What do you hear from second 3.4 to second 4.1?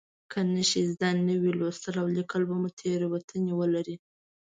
ولري.